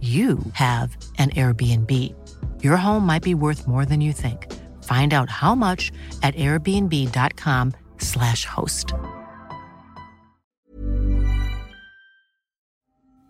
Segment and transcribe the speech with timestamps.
[0.00, 1.90] you have an Airbnb.
[2.62, 4.52] Your home might be worth more than you think.
[4.84, 8.86] Find out how much at airbnb.com/slash host.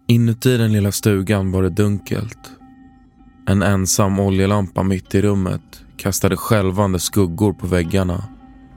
[0.09, 2.39] Inuti den lilla stugan var det dunkelt.
[3.49, 8.25] En ensam oljelampa mitt i rummet kastade skälvande skuggor på väggarna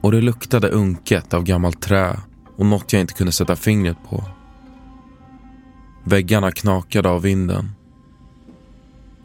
[0.00, 2.20] och det luktade unket av gammalt trä
[2.56, 4.24] och något jag inte kunde sätta fingret på.
[6.04, 7.70] Väggarna knakade av vinden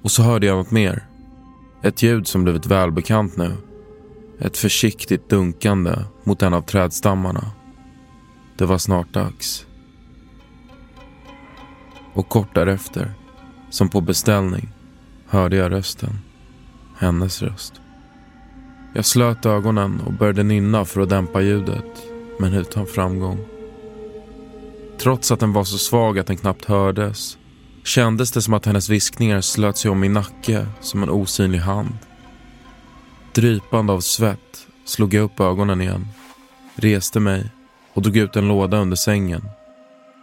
[0.06, 1.04] och så hörde jag något mer.
[1.82, 3.54] Ett ljud som blivit välbekant nu.
[4.40, 7.52] Ett försiktigt dunkande mot en av trädstammarna.
[8.58, 9.66] Det var snart dags.
[12.14, 13.14] Och kort därefter,
[13.70, 14.70] som på beställning,
[15.28, 16.20] hörde jag rösten.
[16.98, 17.74] Hennes röst.
[18.94, 22.04] Jag slöt ögonen och började nynna för att dämpa ljudet,
[22.40, 23.55] men utan framgång.
[25.00, 27.38] Trots att den var så svag att den knappt hördes
[27.84, 31.98] kändes det som att hennes viskningar slöt sig om min nacke som en osynlig hand.
[33.34, 36.08] Drypande av svett slog jag upp ögonen igen,
[36.76, 37.52] reste mig
[37.94, 39.50] och drog ut en låda under sängen.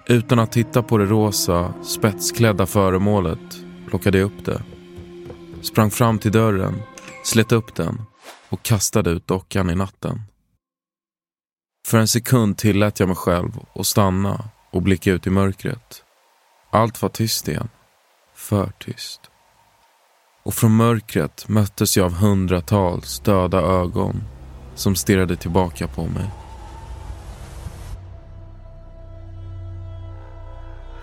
[0.07, 4.63] Utan att titta på det rosa, spetsklädda föremålet plockade jag upp det.
[5.63, 6.83] Sprang fram till dörren,
[7.25, 8.03] slet upp den
[8.49, 10.23] och kastade ut dockan i natten.
[11.87, 16.03] För en sekund tillät jag mig själv att stanna och blicka ut i mörkret.
[16.71, 17.69] Allt var tyst igen.
[18.35, 19.21] För tyst.
[20.45, 24.23] Och från mörkret möttes jag av hundratals döda ögon
[24.75, 26.31] som stirrade tillbaka på mig.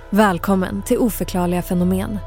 [0.10, 2.20] Välkommen till Oförklarliga fenomen.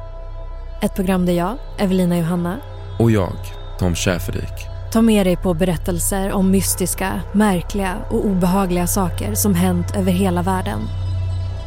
[0.82, 2.60] Ett program där jag, Evelina Johanna
[2.98, 3.36] Och jag,
[3.78, 4.52] Tom Schäferdik.
[4.92, 10.42] tar med dig på berättelser om mystiska, märkliga och obehagliga saker som hänt över hela
[10.42, 10.80] världen.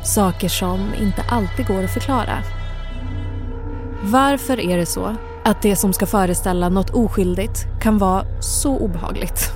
[0.06, 2.38] Saker som inte alltid går att förklara.
[4.04, 9.52] Varför är det så att det som ska föreställa något oskyldigt kan vara så obehagligt?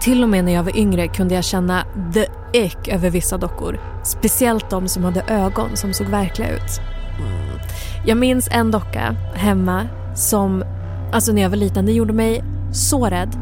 [0.00, 3.80] Till och med när jag var yngre kunde jag känna the ick över vissa dockor.
[4.04, 6.80] Speciellt de som hade ögon som såg verkliga ut.
[7.18, 7.58] Mm.
[8.06, 10.64] Jag minns en docka hemma som,
[11.12, 13.36] alltså när jag var liten, det gjorde mig så rädd.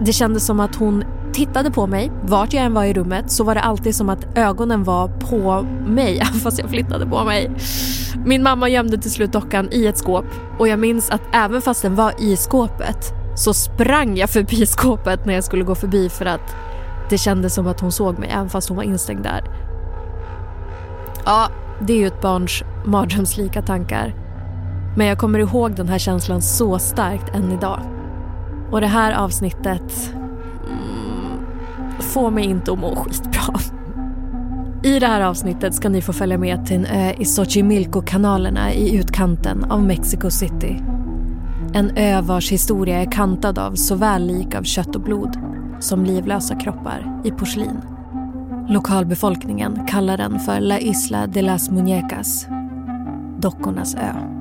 [0.00, 2.12] Det kändes som att hon tittade på mig.
[2.22, 5.66] Vart jag än var i rummet så var det alltid som att ögonen var på
[5.86, 7.50] mig fast jag flyttade på mig.
[8.24, 10.24] Min mamma gömde till slut dockan i ett skåp
[10.58, 15.26] och jag minns att även fast den var i skåpet så sprang jag förbi skåpet
[15.26, 16.56] när jag skulle gå förbi för att
[17.10, 19.44] det kändes som att hon såg mig även fast hon var instängd där.
[21.24, 21.48] Ja,
[21.80, 24.14] det är ju ett barns mardrömslika tankar.
[24.96, 27.80] Men jag kommer ihåg den här känslan så starkt än idag.
[28.70, 30.14] Och det här avsnittet
[32.00, 33.54] Få mig inte att må skitbra.
[34.82, 38.96] I det här avsnittet ska ni få följa med till en ö i Xochimilco-kanalerna i
[38.96, 40.82] utkanten av Mexico City.
[41.72, 45.36] En ö vars historia är kantad av såväl lik av kött och blod
[45.80, 47.80] som livlösa kroppar i porslin.
[48.68, 52.46] Lokalbefolkningen kallar den för La Isla de las Muñecas,
[53.38, 54.39] Dockornas ö.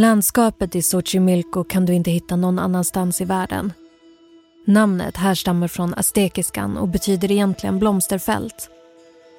[0.00, 3.72] Landskapet i Xochimilco kan du inte hitta någon annanstans i världen.
[4.66, 8.70] Namnet härstammar från aztekiskan och betyder egentligen blomsterfält.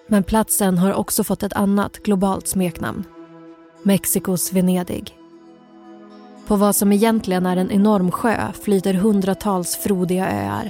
[0.07, 3.03] Men platsen har också fått ett annat globalt smeknamn.
[3.83, 5.15] Mexikos Venedig.
[6.47, 10.69] På vad som egentligen är en enorm sjö flyter hundratals frodiga öar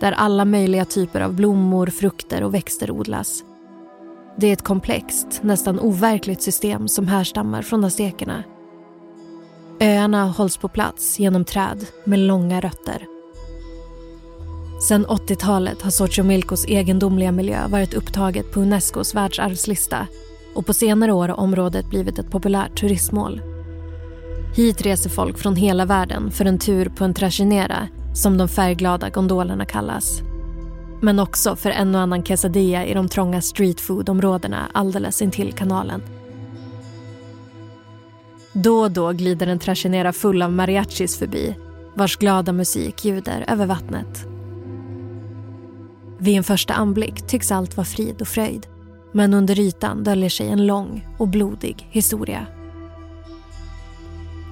[0.00, 3.44] där alla möjliga typer av blommor, frukter och växter odlas.
[4.36, 8.44] Det är ett komplext, nästan overkligt system som härstammar från aztekerna.
[9.82, 13.06] Öarna hålls på plats genom träd med långa rötter.
[14.88, 20.06] Sedan 80-talet har Xochimilcos egendomliga miljö varit upptaget på Unescos världsarvslista
[20.54, 23.40] och på senare år har området blivit ett populärt turistmål.
[24.56, 29.10] Hit reser folk från hela världen för en tur på en trachinera som de färgglada
[29.10, 30.20] gondolerna kallas.
[31.00, 36.02] Men också för en och annan quesadilla i de trånga streetfoodområdena alldeles intill kanalen.
[38.52, 41.54] Då och då glider en trachinera full av mariachis förbi
[41.94, 44.26] vars glada musik ljuder över vattnet.
[46.18, 48.66] Vid en första anblick tycks allt vara frid och fröjd
[49.12, 52.46] men under ytan döljer sig en lång och blodig historia.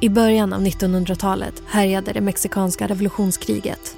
[0.00, 3.96] I början av 1900-talet härjade det mexikanska revolutionskriget.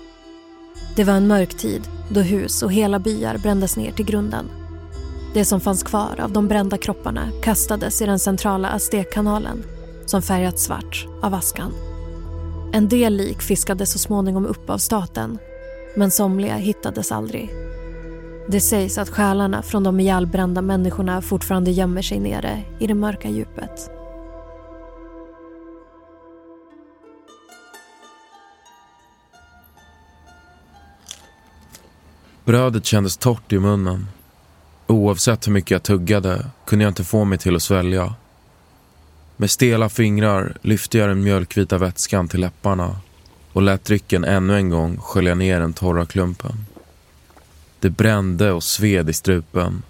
[0.97, 4.51] Det var en mörk tid då hus och hela byar brändes ner till grunden.
[5.35, 9.63] Det som fanns kvar av de brända kropparna kastades i den centrala Aztekkanalen
[10.07, 11.73] som färgats svart av askan.
[12.73, 15.39] En del lik fiskades så småningom upp av staten
[15.97, 17.51] men somliga hittades aldrig.
[18.49, 23.29] Det sägs att själarna från de ihjälbrända människorna fortfarande gömmer sig nere i det mörka
[23.29, 23.91] djupet.
[32.45, 34.07] Brödet kändes torrt i munnen.
[34.87, 38.15] Oavsett hur mycket jag tuggade kunde jag inte få mig till att svälja.
[39.37, 42.97] Med stela fingrar lyfte jag den mjölkvita vätskan till läpparna
[43.53, 46.53] och lät drycken ännu en gång skölja ner den torra klumpen.
[47.81, 49.83] Det brände och sved i strupen,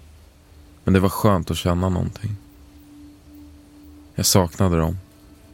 [0.83, 2.35] men det var skönt att känna någonting.
[4.15, 4.97] Jag saknade dem,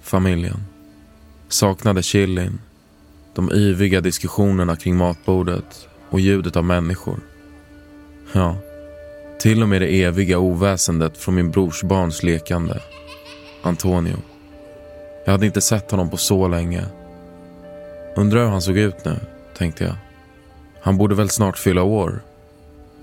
[0.01, 0.63] familjen.
[1.47, 2.59] Saknade chilin,
[3.35, 7.19] de yviga diskussionerna kring matbordet och ljudet av människor.
[8.33, 8.57] Ja,
[9.39, 12.79] till och med det eviga oväsendet från min brors barns lekande.
[13.61, 14.17] Antonio.
[15.25, 16.83] Jag hade inte sett honom på så länge.
[18.15, 19.19] Undrar hur han såg ut nu,
[19.57, 19.95] tänkte jag.
[20.81, 22.21] Han borde väl snart fylla år.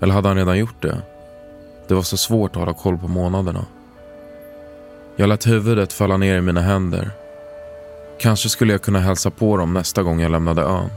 [0.01, 1.01] Eller hade han redan gjort det?
[1.87, 3.65] Det var så svårt att hålla koll på månaderna.
[5.15, 7.11] Jag lät huvudet falla ner i mina händer.
[8.19, 10.89] Kanske skulle jag kunna hälsa på dem nästa gång jag lämnade ön.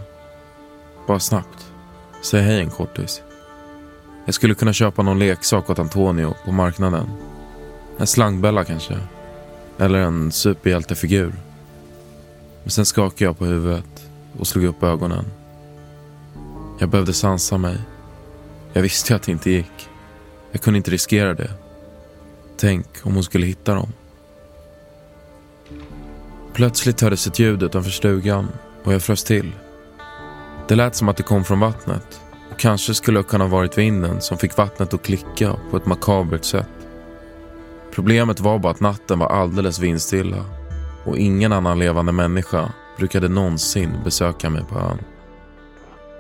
[1.07, 1.73] Bara snabbt.
[2.23, 3.23] Säg hej en kortis.
[4.25, 7.11] Jag skulle kunna köpa någon leksak åt Antonio på marknaden.
[7.99, 8.99] En slangbella kanske.
[9.81, 11.33] Eller en superhjältefigur.
[12.63, 15.25] Men sen skakade jag på huvudet och slog upp ögonen.
[16.79, 17.79] Jag behövde sansa mig.
[18.73, 19.89] Jag visste att det inte gick.
[20.53, 21.51] Jag kunde inte riskera det.
[22.57, 23.93] Tänk om hon skulle hitta dem.
[26.53, 28.49] Plötsligt hördes ett ljud utanför stugan
[28.85, 29.53] och jag frös till.
[30.69, 32.21] Det lät som att det kom från vattnet
[32.53, 36.45] och kanske skulle det kunna varit vinden som fick vattnet att klicka på ett makabert
[36.45, 36.80] sätt.
[37.93, 40.45] Problemet var bara att natten var alldeles vindstilla
[41.05, 44.99] och ingen annan levande människa brukade någonsin besöka mig på ön.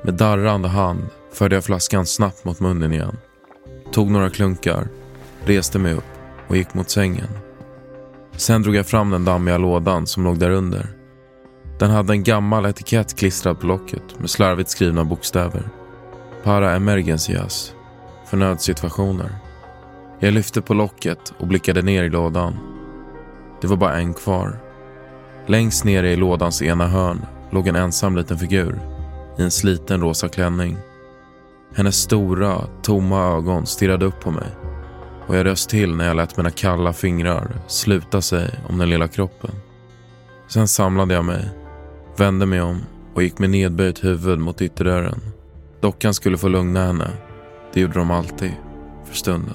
[0.02, 3.16] Med darrande hand förde jag flaskan snabbt mot munnen igen.
[3.92, 4.88] Tog några klunkar,
[5.44, 6.04] reste mig upp
[6.48, 7.28] och gick mot sängen.
[8.36, 10.86] Sen drog jag fram den dammiga lådan som låg där under.
[11.78, 15.68] Den hade en gammal etikett klistrad på locket med slarvigt skrivna bokstäver.
[16.42, 17.74] Para emergencias.
[18.26, 19.30] För nödsituationer.
[20.22, 22.56] Jag lyfte på locket och blickade ner i lådan.
[23.60, 24.58] Det var bara en kvar.
[25.46, 28.80] Längst nere i lådans ena hörn låg en ensam liten figur
[29.38, 30.76] i en sliten rosa klänning.
[31.74, 34.48] Hennes stora, tomma ögon stirrade upp på mig
[35.26, 39.08] och jag röst till när jag lät mina kalla fingrar sluta sig om den lilla
[39.08, 39.50] kroppen.
[40.48, 41.48] Sen samlade jag mig,
[42.16, 42.80] vände mig om
[43.14, 45.20] och gick med nedböjt huvud mot ytterdörren.
[45.80, 47.10] Dockan skulle få lugna henne.
[47.72, 48.52] Det gjorde de alltid,
[49.04, 49.54] för stunden.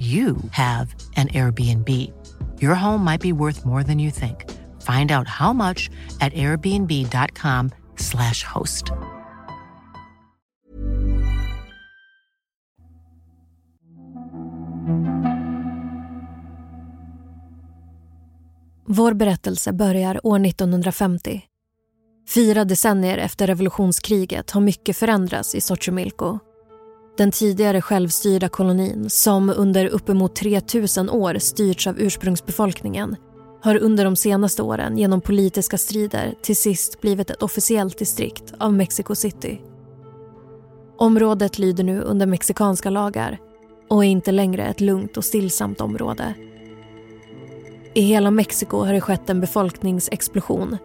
[0.00, 1.88] you have an Airbnb.
[2.62, 4.50] Your home might be worth more than you think.
[4.80, 5.90] Find out how much
[6.20, 8.92] at airbnb.com/slash host.
[18.92, 21.42] Vår berättelse börjar år 1950.
[22.28, 26.38] Fyra decennier efter revolutionskriget har mycket förändrats i Xochimilco.
[27.20, 33.16] Den tidigare självstyrda kolonin, som under uppemot 3000 år styrts av ursprungsbefolkningen
[33.62, 38.72] har under de senaste åren genom politiska strider till sist blivit ett officiellt distrikt av
[38.72, 39.60] Mexico City.
[40.98, 43.38] Området lyder nu under mexikanska lagar
[43.88, 46.34] och är inte längre ett lugnt och stillsamt område.
[47.94, 50.76] I hela Mexiko har det skett en befolkningsexplosion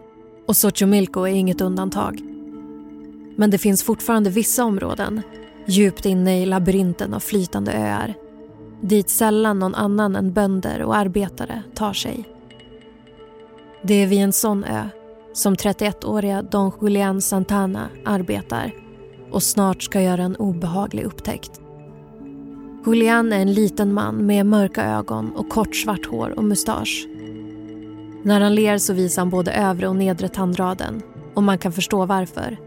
[0.46, 2.20] och Xochimilco är inget undantag.
[3.36, 5.22] Men det finns fortfarande vissa områden
[5.66, 8.14] djupt inne i labyrinten av flytande öar
[8.80, 12.24] dit sällan någon annan än bönder och arbetare tar sig.
[13.82, 14.88] Det är vid en sån ö
[15.32, 18.72] som 31-åriga Don Julian Santana arbetar
[19.30, 21.60] och snart ska göra en obehaglig upptäckt.
[22.86, 27.06] Julian är en liten man med mörka ögon och kort svart hår och mustasch.
[28.22, 31.02] När han ler så visar han både övre och nedre tandraden
[31.34, 32.65] och man kan förstå varför.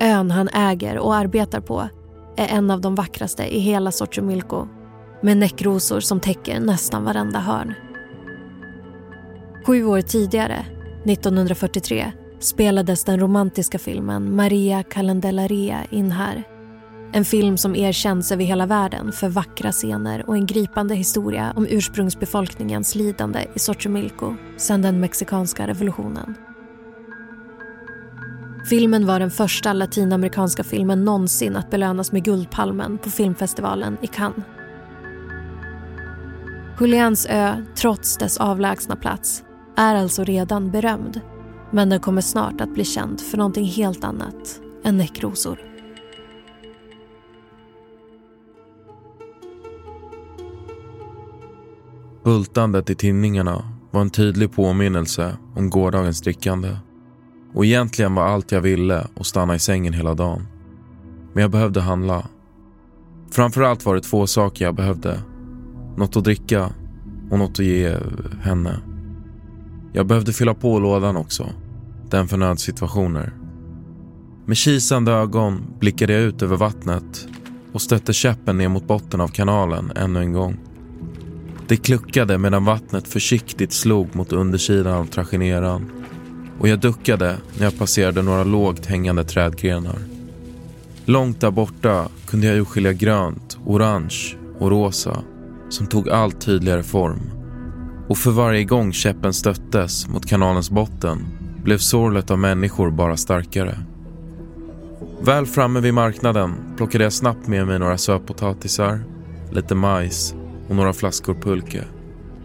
[0.00, 1.88] Ön han äger och arbetar på
[2.36, 4.68] är en av de vackraste i hela Xochimilco
[5.22, 7.74] med näckrosor som täcker nästan varenda hörn.
[9.66, 10.66] Sju år tidigare,
[11.04, 16.42] 1943, spelades den romantiska filmen Maria Calendellaria in här.
[17.12, 21.66] En film som erkänns över hela världen för vackra scener och en gripande historia om
[21.70, 26.34] ursprungsbefolkningens lidande i Xochimilco sedan den mexikanska revolutionen.
[28.68, 34.44] Filmen var den första latinamerikanska filmen någonsin att belönas med Guldpalmen på filmfestivalen i Cannes.
[36.80, 39.42] Julians ö, trots dess avlägsna plats,
[39.76, 41.20] är alltså redan berömd.
[41.70, 45.58] Men den kommer snart att bli känd för någonting helt annat än näckrosor.
[52.24, 56.76] Bultandet i tinningarna var en tydlig påminnelse om gårdagens drickande.
[57.56, 60.46] Och egentligen var allt jag ville att stanna i sängen hela dagen.
[61.32, 62.26] Men jag behövde handla.
[63.30, 65.22] Framförallt var det två saker jag behövde.
[65.96, 66.72] Något att dricka
[67.30, 67.96] och något att ge
[68.42, 68.80] henne.
[69.92, 71.46] Jag behövde fylla på lådan också.
[72.10, 73.32] Den för nödsituationer.
[74.46, 77.28] Med kisande ögon blickade jag ut över vattnet
[77.72, 80.56] och stötte käppen ner mot botten av kanalen ännu en gång.
[81.68, 85.90] Det kluckade medan vattnet försiktigt slog mot undersidan av trajineran
[86.60, 89.98] och jag duckade när jag passerade några lågt hängande trädgrenar.
[91.04, 95.22] Långt där borta kunde jag urskilja grönt, orange och rosa
[95.68, 97.30] som tog allt tydligare form.
[98.08, 101.26] Och för varje gång käppen stöttes mot kanalens botten
[101.62, 103.78] blev sorlet av människor bara starkare.
[105.20, 109.00] Väl framme vid marknaden plockade jag snabbt med mig några sötpotatisar,
[109.50, 110.34] lite majs
[110.68, 111.84] och några flaskor pulke.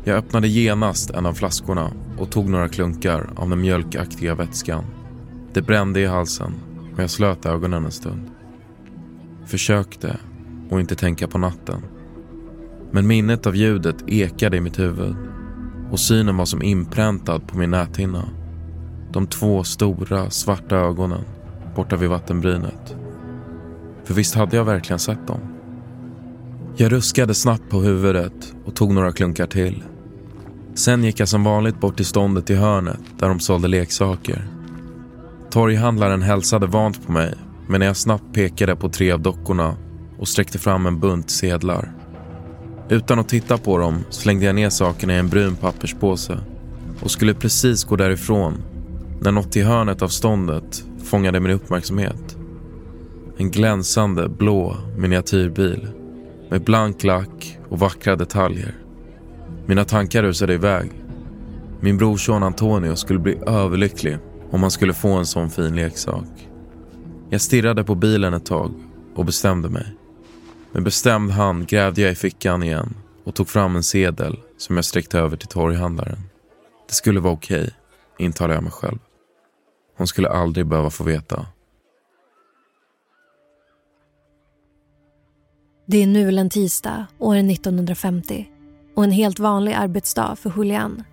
[0.03, 4.83] Jag öppnade genast en av flaskorna och tog några klunkar av den mjölkaktiga vätskan.
[5.53, 6.53] Det brände i halsen
[6.93, 8.29] och jag slöt ögonen en stund.
[9.45, 10.17] Försökte
[10.71, 11.81] att inte tänka på natten.
[12.91, 15.15] Men minnet av ljudet ekade i mitt huvud
[15.91, 18.29] och synen var som inpräntad på min näthinna.
[19.11, 21.23] De två stora svarta ögonen
[21.75, 22.95] borta vid vattenbrynet.
[24.03, 25.39] För visst hade jag verkligen sett dem?
[26.75, 29.83] Jag ruskade snabbt på huvudet och tog några klunkar till.
[30.75, 34.47] Sen gick jag som vanligt bort till ståndet i hörnet där de sålde leksaker.
[35.49, 37.33] Torghandlaren hälsade vant på mig
[37.67, 39.77] men när jag snabbt pekade på tre av dockorna
[40.17, 41.91] och sträckte fram en bunt sedlar.
[42.89, 46.37] Utan att titta på dem slängde jag ner sakerna i en brun papperspåse
[47.01, 48.63] och skulle precis gå därifrån
[49.21, 52.37] när något i hörnet av ståndet fångade min uppmärksamhet.
[53.37, 55.87] En glänsande blå miniatyrbil
[56.49, 58.80] med blank lack och vackra detaljer.
[59.65, 60.91] Mina tankar rusade iväg.
[61.79, 64.17] Min brorson Antonio skulle bli överlycklig
[64.51, 66.49] om han skulle få en sån fin leksak.
[67.29, 68.71] Jag stirrade på bilen ett tag
[69.15, 69.95] och bestämde mig.
[70.71, 74.85] Med bestämd hand grävde jag i fickan igen och tog fram en sedel som jag
[74.85, 76.17] sträckte över till torghandlaren.
[76.87, 77.71] Det skulle vara okej, okay,
[78.25, 78.99] intalade jag mig själv.
[79.97, 81.45] Hon skulle aldrig behöva få veta.
[85.85, 88.47] Det är nu en tisdag, år 1950
[88.95, 91.03] och en helt vanlig arbetsdag för Julian.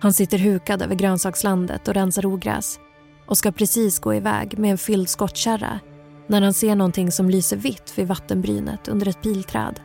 [0.00, 2.80] Han sitter hukad över grönsakslandet och rensar ogräs
[3.26, 5.80] och ska precis gå iväg med en fylld skottkärra
[6.26, 9.80] när han ser någonting som lyser vitt vid vattenbrynet under ett pilträd.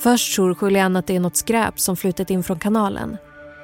[0.00, 3.16] Först tror Julian att det är något skräp som flutit in från kanalen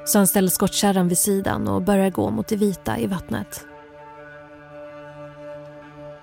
[0.04, 3.66] så han ställer skottkärran vid sidan och börjar gå mot det vita i vattnet.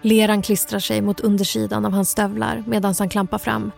[0.01, 3.71] Leran klistrar sig mot undersidan av hans stövlar medan han klampar fram.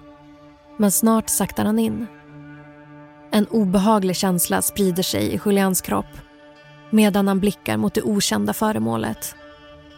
[0.77, 2.07] Men snart saktar han in.
[3.31, 6.05] En obehaglig känsla sprider sig i Julians kropp
[6.91, 9.35] medan han blickar mot det okända föremålet.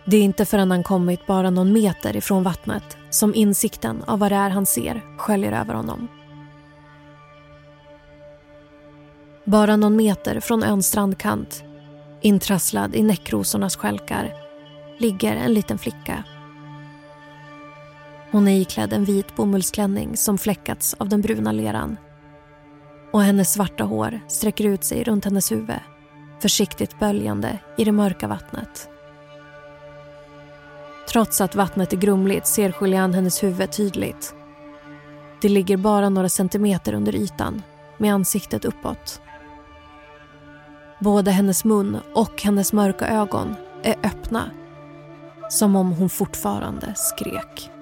[0.06, 4.32] Det är inte förrän han kommit bara någon meter ifrån vattnet som insikten av vad
[4.32, 6.08] det är han ser sköljer över honom.
[9.46, 11.64] Bara någon meter från öns strandkant,
[12.22, 14.34] intrasslad i näckrosornas skälkar,
[14.98, 16.24] ligger en liten flicka.
[18.34, 21.98] Hon är iklädd en vit bomullsklänning som fläckats av den bruna leran.
[23.12, 25.80] Och hennes svarta hår sträcker ut sig runt hennes huvud
[26.40, 28.90] försiktigt böljande i det mörka vattnet.
[31.10, 34.36] Trots att vattnet är grumligt ser Julian hennes huvud tydligt.
[35.42, 37.62] Det ligger bara några centimeter under ytan
[37.98, 39.22] med ansiktet uppåt.
[41.00, 44.52] Både hennes mun och hennes mörka ögon är öppna
[45.50, 47.73] som om hon fortfarande skrek.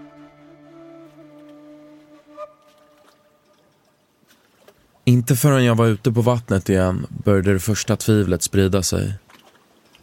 [5.12, 9.14] Inte förrän jag var ute på vattnet igen började det första tvivlet sprida sig.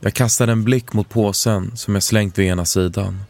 [0.00, 3.20] Jag kastade en blick mot påsen som jag slängt vid ena sidan.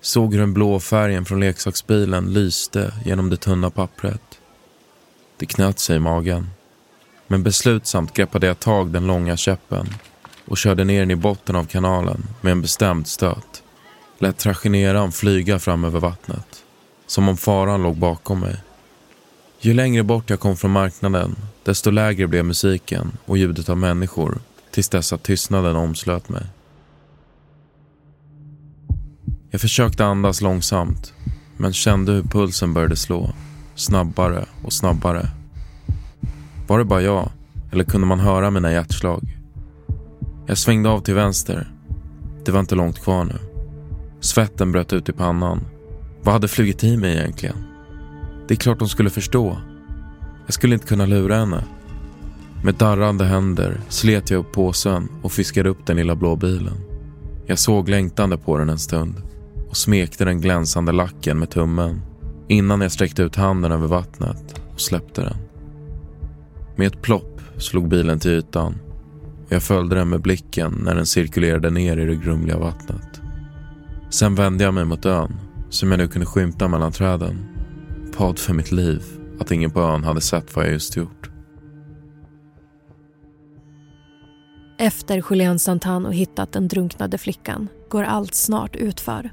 [0.00, 4.20] Såg hur den blå färgen från leksaksbilen lyste genom det tunna pappret.
[5.36, 6.50] Det knöt sig i magen.
[7.26, 9.86] Men beslutsamt greppade jag tag den långa käppen
[10.46, 13.62] och körde ner den i botten av kanalen med en bestämd stöt.
[14.18, 16.64] Lät trajineran flyga fram över vattnet.
[17.06, 18.56] Som om faran låg bakom mig.
[19.60, 24.38] Ju längre bort jag kom från marknaden, desto lägre blev musiken och ljudet av människor
[24.70, 26.42] tills dess att tystnaden omslöt mig.
[29.50, 31.12] Jag försökte andas långsamt,
[31.56, 33.32] men kände hur pulsen började slå.
[33.74, 35.28] Snabbare och snabbare.
[36.66, 37.30] Var det bara jag,
[37.72, 39.38] eller kunde man höra mina hjärtslag?
[40.46, 41.70] Jag svängde av till vänster.
[42.44, 43.38] Det var inte långt kvar nu.
[44.20, 45.60] Svetten bröt ut i pannan.
[46.22, 47.75] Vad hade flugit i mig egentligen?
[48.48, 49.56] Det är klart hon skulle förstå.
[50.46, 51.64] Jag skulle inte kunna lura henne.
[52.64, 56.74] Med darrande händer slet jag upp påsen och fiskade upp den lilla blå bilen.
[57.46, 59.14] Jag såg längtande på den en stund
[59.68, 62.02] och smekte den glänsande lacken med tummen
[62.48, 65.36] innan jag sträckte ut handen över vattnet och släppte den.
[66.76, 68.74] Med ett plopp slog bilen till ytan
[69.46, 73.20] och jag följde den med blicken när den cirkulerade ner i det grumliga vattnet.
[74.10, 75.32] Sen vände jag mig mot ön
[75.70, 77.55] som jag nu kunde skymta mellan träden
[78.18, 79.02] bad för mitt liv
[79.40, 81.30] att ingen på ön hade sett vad jag just gjort.
[84.78, 89.30] Efter Julian Santano hittat den drunknade flickan går allt snart utför.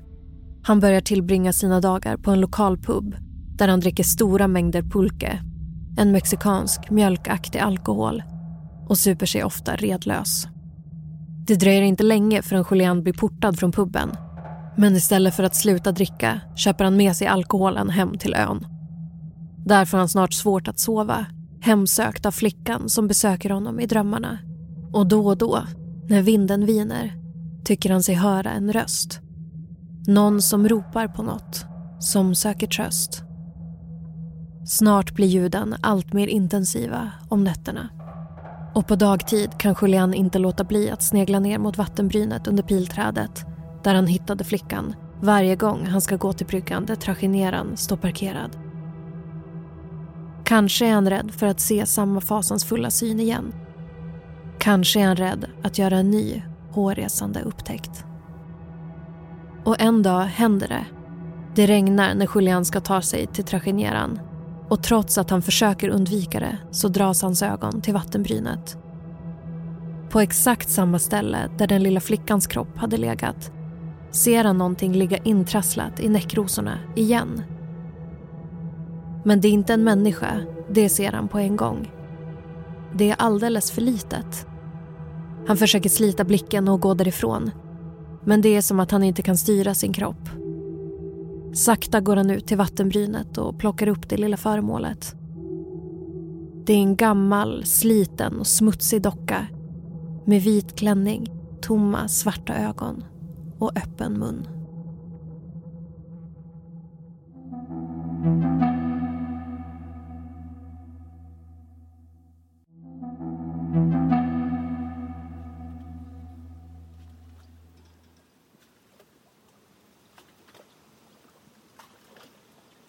[0.63, 3.15] Han börjar tillbringa sina dagar på en lokal pub
[3.57, 5.39] där han dricker stora mängder pulque,
[5.97, 8.23] en mexikansk mjölkaktig alkohol
[8.89, 10.47] och super sig ofta redlös.
[11.47, 14.11] Det dröjer inte länge förrän Julian blir portad från puben.
[14.77, 18.72] Men istället för att sluta dricka köper han med sig alkoholen hem till ön.
[19.65, 21.25] Där får han snart svårt att sova,
[21.61, 24.39] hemsökt av flickan som besöker honom i drömmarna.
[24.93, 25.59] Och då och då,
[26.09, 27.13] när vinden viner,
[27.65, 29.19] tycker han sig höra en röst.
[30.07, 31.65] Någon som ropar på något,
[31.99, 33.23] som söker tröst.
[34.65, 37.89] Snart blir ljuden allt mer intensiva om nätterna.
[38.75, 43.45] Och på dagtid kan Julian inte låta bli att snegla ner mot vattenbrynet under pilträdet
[43.83, 48.62] där han hittade flickan varje gång han ska gå till bryggan där trajineran står parkerad.
[50.43, 53.53] Kanske är han rädd för att se samma fasansfulla syn igen.
[54.59, 58.05] kanske är han rädd att göra en ny hårresande upptäckt.
[59.63, 60.85] Och en dag händer det.
[61.55, 64.19] Det regnar när Julian ska ta sig till tragedieran
[64.69, 68.77] och trots att han försöker undvika det så dras hans ögon till vattenbrynet.
[70.09, 73.51] På exakt samma ställe där den lilla flickans kropp hade legat
[74.11, 77.43] ser han någonting ligga intrasslat i näckrosorna igen.
[79.23, 81.91] Men det är inte en människa, det ser han på en gång.
[82.95, 84.47] Det är alldeles för litet.
[85.47, 87.51] Han försöker slita blicken och gå därifrån.
[88.23, 90.29] Men det är som att han inte kan styra sin kropp.
[91.53, 95.15] Sakta går han ut till vattenbrynet och plockar upp det lilla föremålet.
[96.65, 99.47] Det är en gammal, sliten och smutsig docka
[100.25, 101.27] med vit klänning,
[101.61, 103.03] tomma svarta ögon
[103.59, 104.47] och öppen mun.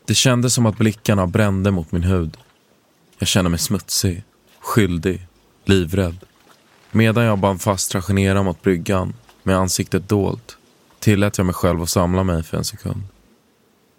[0.07, 2.37] Det kändes som att blickarna brände mot min hud.
[3.19, 4.25] Jag kände mig smutsig,
[4.61, 5.27] skyldig,
[5.65, 6.17] livrädd.
[6.91, 10.57] Medan jag band fast tragedera mot bryggan med ansiktet dolt
[10.99, 13.03] tillät jag mig själv att samla mig för en sekund.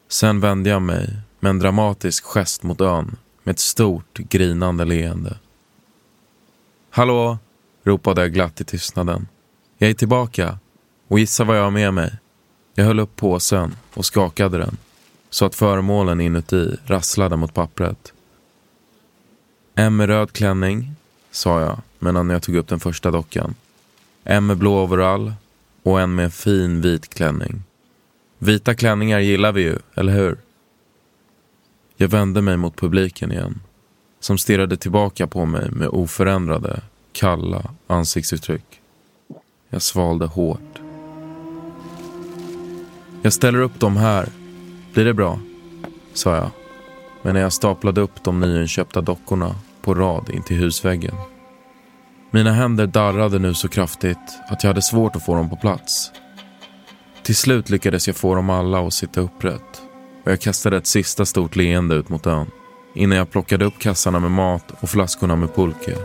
[0.07, 5.37] Sen vände jag mig med en dramatisk gest mot ön med ett stort grinande leende.
[6.95, 7.37] Hallå,
[7.83, 9.27] ropade jag glatt i tystnaden.
[9.77, 10.59] Jag är tillbaka
[11.07, 12.15] och gissa vad jag har med mig.
[12.75, 14.77] Jag höll upp påsen och skakade den
[15.29, 18.13] så att föremålen inuti rasslade mot pappret.
[19.75, 20.95] En med röd klänning,
[21.31, 23.55] sa jag medan jag tog upp den första dockan.
[24.23, 25.33] En med blå overall
[25.83, 27.63] och en med en fin vit klänning.
[28.37, 30.37] Vita klänningar gillar vi ju, eller hur?
[31.95, 33.61] Jag vände mig mot publiken igen,
[34.25, 38.81] som stirrade tillbaka på mig med oförändrade, kalla ansiktsuttryck.
[39.69, 40.81] Jag svalde hårt.
[43.21, 44.29] Jag ställer upp dem här.
[44.93, 45.39] Blir det bra?
[46.13, 46.49] sa jag.
[47.21, 51.15] Men när jag staplade upp de nyinköpta dockorna på rad in till husväggen.
[52.31, 56.11] Mina händer darrade nu så kraftigt att jag hade svårt att få dem på plats.
[57.23, 59.81] Till slut lyckades jag få dem alla att sitta upprätt
[60.23, 62.47] och jag kastade ett sista stort leende ut mot ön
[62.95, 65.97] innan jag plockade upp kassarna med mat och flaskorna med pulke.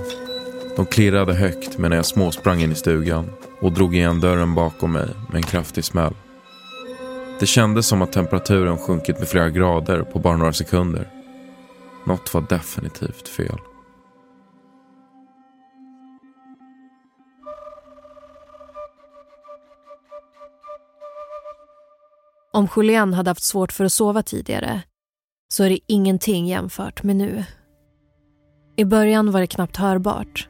[0.77, 5.09] De klirrade högt medan jag småsprang in i stugan och drog igen dörren bakom mig
[5.29, 6.15] med en kraftig smäll.
[7.41, 11.09] Det kändes som att temperaturen sjunkit med flera grader på bara några sekunder.
[12.05, 13.59] Något var definitivt fel.
[22.53, 24.83] Om Julian hade haft svårt för att sova tidigare
[25.53, 27.45] så är det ingenting jämfört med nu.
[28.77, 30.49] I början var det knappt hörbart.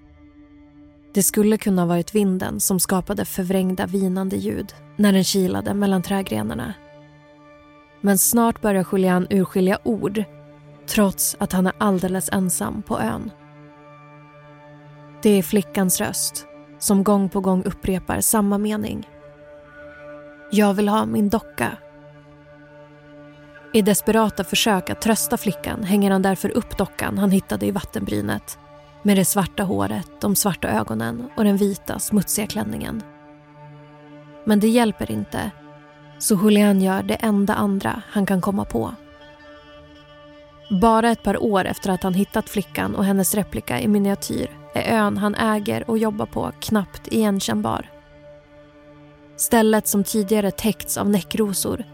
[1.14, 6.02] Det skulle kunna ha varit vinden som skapade förvrängda vinande ljud när den kilade mellan
[6.02, 6.74] trädgrenarna.
[8.00, 10.24] Men snart börjar Julian urskilja ord
[10.86, 13.30] trots att han är alldeles ensam på ön.
[15.22, 16.46] Det är flickans röst
[16.78, 19.08] som gång på gång upprepar samma mening.
[20.50, 21.76] Jag vill ha min docka.
[23.72, 28.58] I desperata försök att trösta flickan hänger han därför upp dockan han hittade i vattenbrynet
[29.02, 33.02] med det svarta håret, de svarta ögonen och den vita smutsiga klänningen.
[34.44, 35.50] Men det hjälper inte,
[36.18, 38.94] så Julian gör det enda andra han kan komma på.
[40.80, 44.96] Bara ett par år efter att han hittat flickan och hennes replika i miniatyr är
[44.96, 47.90] ön han äger och jobbar på knappt igenkännbar.
[49.36, 51.84] Stället som tidigare täckts av näckrosor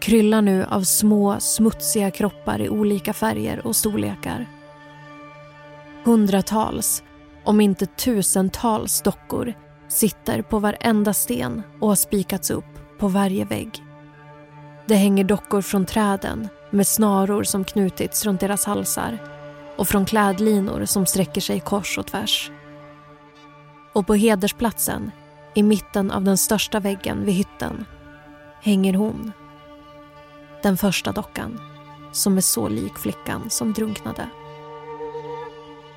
[0.00, 4.46] kryllar nu av små smutsiga kroppar i olika färger och storlekar.
[6.04, 7.02] Hundratals,
[7.44, 9.54] om inte tusentals dockor
[9.88, 13.84] sitter på varenda sten och har spikats upp på varje vägg.
[14.86, 19.18] Det hänger dockor från träden med snaror som knutits runt deras halsar
[19.76, 22.50] och från klädlinor som sträcker sig kors och tvärs.
[23.92, 25.10] Och på hedersplatsen,
[25.54, 27.84] i mitten av den största väggen vid hytten,
[28.62, 29.32] hänger hon.
[30.62, 31.60] Den första dockan,
[32.12, 34.28] som är så lik flickan som drunknade.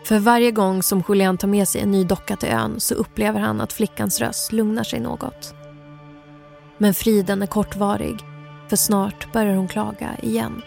[0.04, 3.40] För varje gång som Julian tar med sig en ny docka till ön så upplever
[3.40, 5.54] han att flickans röst lugnar sig något.
[6.78, 8.20] Men friden är kortvarig,
[8.70, 10.62] för snart börjar hon klaga igen.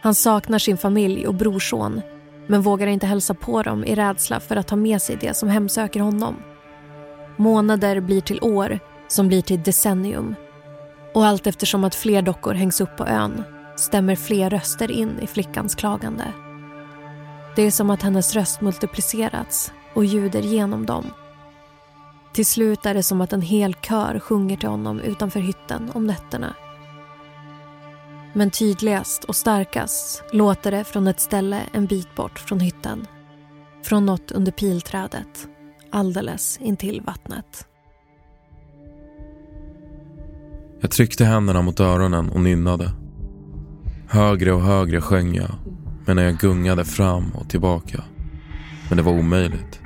[0.00, 2.00] Han saknar sin familj och brorson
[2.46, 5.48] men vågar inte hälsa på dem i rädsla för att ta med sig det som
[5.48, 6.36] hemsöker honom.
[7.36, 10.34] Månader blir till år, som blir till decennium.
[11.14, 13.44] Och allt eftersom att fler dockor hängs upp på ön
[13.76, 16.32] stämmer fler röster in i flickans klagande.
[17.56, 21.06] Det är som att hennes röst multiplicerats och ljuder genom dem.
[22.32, 26.06] Till slut är det som att en hel kör sjunger till honom utanför hytten om
[26.06, 26.54] nätterna.
[28.32, 33.06] Men tydligast och starkast låter det från ett ställe en bit bort från hytten.
[33.82, 35.48] Från något under pilträdet,
[35.90, 37.66] alldeles intill vattnet.
[40.82, 42.92] Jag tryckte händerna mot öronen och nynnade.
[44.06, 45.50] Högre och högre sjöng jag
[46.06, 48.04] medan jag gungade fram och tillbaka.
[48.88, 49.80] Men det var omöjligt.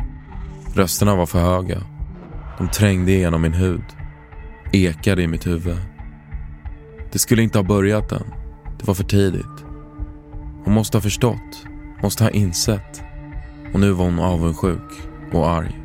[0.75, 1.83] Rösterna var för höga.
[2.59, 3.85] De trängde igenom min hud.
[4.73, 5.79] Ekade i mitt huvud.
[7.13, 8.33] Det skulle inte ha börjat än.
[8.79, 9.65] Det var för tidigt.
[10.65, 11.67] Hon måste ha förstått.
[12.03, 13.03] Måste ha insett.
[13.73, 14.93] Och nu var hon avundsjuk
[15.33, 15.81] och arg.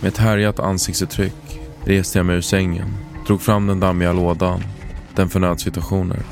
[0.00, 2.88] Med ett härjat ansiktsuttryck reste jag mig ur sängen,
[3.26, 4.60] drog fram den dammiga lådan,
[5.14, 6.22] den för nödsituationer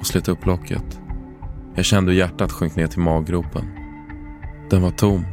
[0.00, 1.00] och slet upp locket.
[1.74, 3.64] Jag kände hur hjärtat sjönk ner till maggropen.
[4.70, 5.24] Den var tom.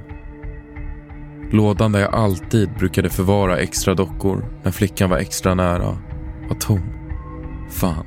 [1.52, 5.98] Lådan där jag alltid brukade förvara extra dockor när flickan var extra nära
[6.50, 6.82] var tom.
[7.70, 8.06] Fan.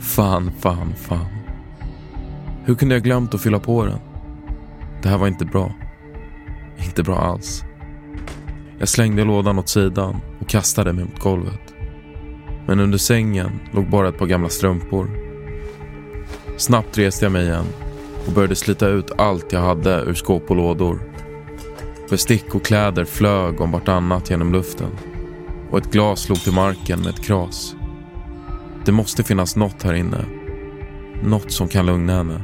[0.00, 1.26] Fan, fan, fan.
[2.64, 3.98] Hur kunde jag glömt att fylla på den?
[5.02, 5.74] Det här var inte bra.
[6.78, 7.64] Inte bra alls.
[8.78, 11.67] Jag slängde lådan åt sidan och kastade mig mot golvet.
[12.68, 15.10] Men under sängen låg bara ett par gamla strumpor.
[16.56, 17.66] Snabbt reste jag mig igen
[18.26, 21.00] och började slita ut allt jag hade ur skåp och lådor.
[22.10, 24.90] Bestick och kläder flög om vartannat genom luften
[25.70, 27.74] och ett glas slog till marken med ett kras.
[28.84, 30.24] Det måste finnas något här inne.
[31.22, 32.42] Något som kan lugna henne.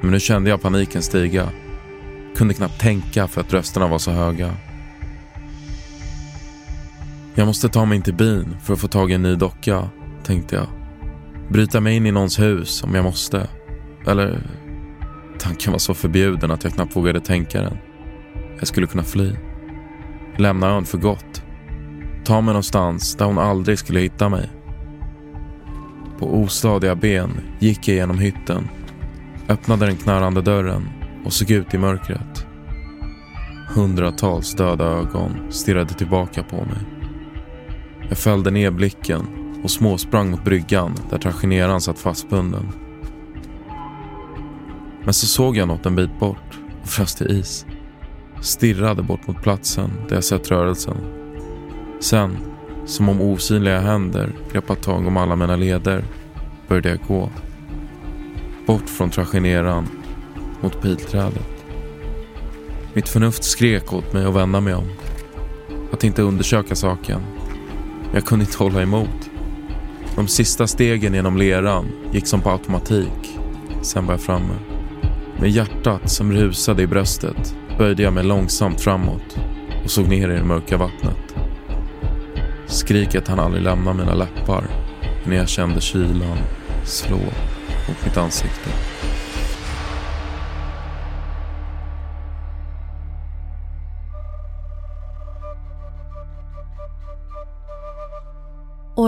[0.00, 1.48] Men nu kände jag paniken stiga.
[2.36, 4.56] Kunde knappt tänka för att rösterna var så höga.
[7.34, 9.88] Jag måste ta mig in till byn för att få tag i en ny docka,
[10.24, 10.66] tänkte jag.
[11.48, 13.48] Bryta mig in i någons hus om jag måste.
[14.06, 14.38] Eller...
[15.38, 17.76] Tanken var så förbjuden att jag knappt vågade tänka den.
[18.58, 19.32] Jag skulle kunna fly.
[20.36, 21.42] Lämna ön för gott.
[22.24, 24.50] Ta mig någonstans där hon aldrig skulle hitta mig.
[26.18, 28.68] På ostadiga ben gick jag genom hytten,
[29.48, 30.88] öppnade den knarrande dörren
[31.24, 32.46] och såg ut i mörkret.
[33.74, 37.01] Hundratals döda ögon stirrade tillbaka på mig.
[38.12, 39.26] Jag fällde ner blicken
[39.64, 42.68] och småsprang mot bryggan där tragederan satt fastbunden.
[45.04, 47.66] Men så såg jag något en bit bort och frös till is.
[48.40, 50.96] Stirrade bort mot platsen där jag sett rörelsen.
[52.00, 52.36] Sen,
[52.86, 56.04] som om osynliga händer greppat tag om alla mina leder,
[56.68, 57.30] började jag gå.
[58.66, 59.88] Bort från tragederan
[60.60, 61.64] mot pilträdet.
[62.92, 64.88] Mitt förnuft skrek åt mig att vända mig om.
[65.92, 67.20] Att inte undersöka saken.
[68.14, 69.30] Jag kunde inte hålla emot.
[70.16, 73.38] De sista stegen genom leran gick som på automatik.
[73.82, 74.54] Sen var jag framme.
[75.40, 79.38] Med hjärtat som rusade i bröstet böjde jag mig långsamt framåt
[79.84, 81.34] och såg ner i det mörka vattnet.
[82.66, 84.64] Skriket hann aldrig lämna mina läppar
[85.24, 86.38] när jag kände kylan
[86.84, 87.18] slå
[87.88, 88.91] mot mitt ansikte.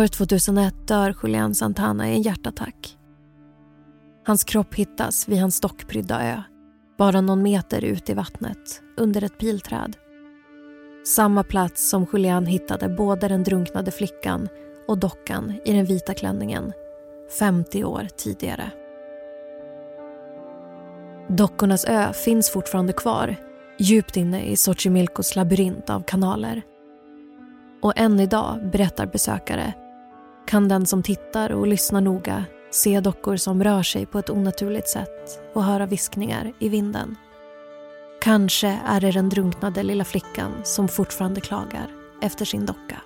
[0.04, 2.98] År 2001 dör Julian Santana i en hjärtattack.
[4.26, 6.42] Hans kropp hittas vid hans stockprydda ö,
[6.98, 9.96] bara någon meter ut i vattnet, under ett pilträd.
[11.06, 14.48] Samma plats som Julian hittade både den drunknade flickan
[14.88, 16.72] och dockan i den vita klänningen
[17.38, 18.70] 50 år tidigare.
[21.28, 23.36] Dockornas ö finns fortfarande kvar
[23.78, 26.62] djupt inne i Xochimilcos labyrint av kanaler.
[27.82, 29.74] Och än idag, berättar besökare,
[30.46, 34.88] kan den som tittar och lyssnar noga se dockor som rör sig på ett onaturligt
[34.88, 37.16] sätt och höra viskningar i vinden.
[38.20, 41.86] Kanske är det den drunknade lilla flickan som fortfarande klagar
[42.22, 43.00] efter sin docka.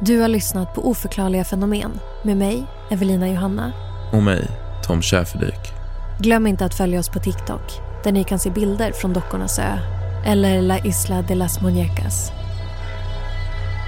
[0.00, 1.90] Du har lyssnat på Oförklarliga fenomen
[2.22, 3.72] med mig, Evelina Johanna.
[4.12, 4.48] Och mig,
[4.86, 5.77] Tom Schäferdik.
[6.20, 9.78] Glöm inte att följa oss på TikTok där ni kan se bilder från dockornas ö
[10.26, 12.32] eller La Isla de las Muñecas.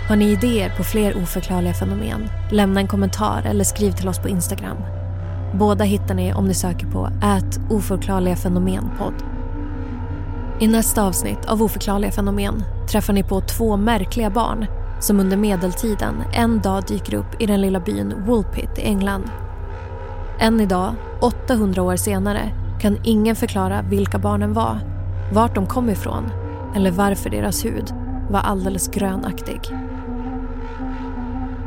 [0.08, 2.28] Har ni idéer på fler oförklarliga fenomen?
[2.50, 4.76] Lämna en kommentar eller skriv till oss på Instagram.
[5.54, 9.14] Båda hittar ni om ni söker på ät oförklarliga fenomenpodd.
[10.60, 14.66] I nästa avsnitt av Oförklarliga fenomen träffar ni på två märkliga barn
[15.00, 19.30] som under medeltiden en dag dyker upp i den lilla byn Woolpit i England.
[20.38, 24.78] Än idag, 800 år senare, kan ingen förklara vilka barnen var,
[25.32, 26.24] vart de kom ifrån
[26.76, 27.94] eller varför deras hud
[28.30, 29.60] var alldeles grönaktig.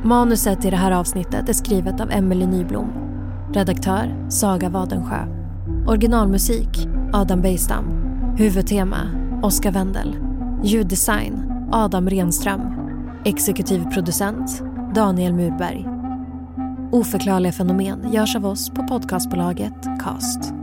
[0.03, 2.93] Manuset i det här avsnittet är skrivet av Emelie Nyblom.
[3.53, 5.25] Redaktör Saga Wadensjö.
[5.87, 7.85] Originalmusik Adam Bejstam.
[8.37, 8.97] Huvudtema
[9.43, 10.15] Oskar Wendel.
[10.63, 12.61] Ljuddesign Adam Renström.
[13.25, 14.63] Exekutiv producent
[14.95, 15.92] Daniel Murberg.
[16.93, 20.62] Oförklarliga fenomen görs av oss på podcastbolaget Cast.